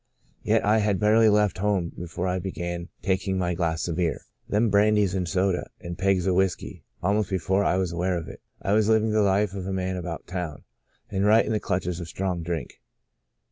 Yet 0.41 0.65
I 0.65 0.79
had 0.79 0.99
barely 0.99 1.29
left 1.29 1.59
home 1.59 1.91
before 1.95 2.27
I 2.27 2.39
began 2.39 2.89
taking 3.03 3.37
my 3.37 3.53
glass 3.53 3.87
of 3.87 3.97
beer, 3.97 4.25
142 4.47 4.49
The 5.11 5.19
Blossoming 5.19 5.23
Desert 5.25 5.37
then 5.37 5.41
brandies 5.51 5.59
and 5.59 5.69
soda 5.69 5.69
and 5.87 5.95
pegs 5.99 6.25
of 6.25 6.33
whiskey. 6.33 6.83
Almost 7.03 7.29
before 7.29 7.63
I 7.63 7.77
was 7.77 7.91
aware 7.91 8.17
of 8.17 8.27
it, 8.27 8.41
I 8.63 8.73
was 8.73 8.89
living 8.89 9.11
the 9.11 9.21
life 9.21 9.53
of 9.53 9.67
a 9.67 9.71
man 9.71 9.97
about 9.97 10.25
town, 10.25 10.63
and 11.11 11.23
right 11.23 11.45
in 11.45 11.51
the 11.51 11.59
clutches 11.59 11.99
of 11.99 12.07
strong 12.07 12.41
drink. 12.41 12.81